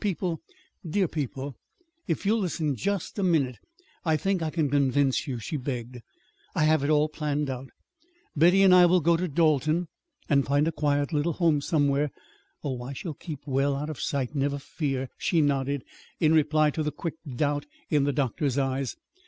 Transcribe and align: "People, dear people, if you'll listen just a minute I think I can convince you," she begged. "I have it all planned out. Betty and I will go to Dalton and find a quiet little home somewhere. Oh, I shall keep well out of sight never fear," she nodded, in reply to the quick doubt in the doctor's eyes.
"People, 0.03 0.41
dear 0.83 1.07
people, 1.07 1.57
if 2.07 2.25
you'll 2.25 2.39
listen 2.39 2.75
just 2.75 3.19
a 3.19 3.23
minute 3.23 3.59
I 4.03 4.17
think 4.17 4.41
I 4.41 4.49
can 4.49 4.67
convince 4.67 5.27
you," 5.27 5.37
she 5.37 5.57
begged. 5.57 5.99
"I 6.55 6.63
have 6.63 6.83
it 6.83 6.89
all 6.89 7.07
planned 7.07 7.51
out. 7.51 7.69
Betty 8.35 8.63
and 8.63 8.73
I 8.73 8.87
will 8.87 8.99
go 8.99 9.15
to 9.15 9.27
Dalton 9.27 9.89
and 10.27 10.43
find 10.43 10.67
a 10.67 10.71
quiet 10.71 11.13
little 11.13 11.33
home 11.33 11.61
somewhere. 11.61 12.09
Oh, 12.63 12.81
I 12.81 12.93
shall 12.93 13.13
keep 13.13 13.41
well 13.45 13.75
out 13.75 13.91
of 13.91 14.01
sight 14.01 14.33
never 14.33 14.57
fear," 14.57 15.07
she 15.19 15.39
nodded, 15.39 15.83
in 16.19 16.33
reply 16.33 16.71
to 16.71 16.81
the 16.81 16.91
quick 16.91 17.17
doubt 17.35 17.67
in 17.91 18.03
the 18.05 18.11
doctor's 18.11 18.57
eyes. 18.57 18.95